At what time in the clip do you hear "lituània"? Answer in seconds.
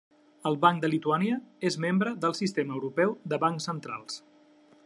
0.93-1.37